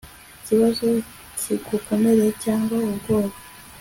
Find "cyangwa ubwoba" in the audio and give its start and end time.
2.43-3.35